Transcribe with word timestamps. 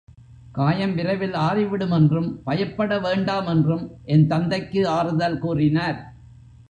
காயம் 0.51 0.93
விரைவில் 0.95 1.33
ஆறிவிடுமென்றும் 1.33 2.29
பயப்பட 2.43 2.99
வேண்டாமென்றும் 2.99 3.85
என் 4.05 4.27
தந்தைக்கு 4.27 4.81
ஆறுதல் 4.89 5.39
கூறினார். 5.39 5.99